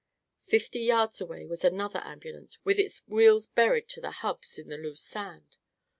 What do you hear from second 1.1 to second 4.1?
away was another ambulance with its wheels buried to the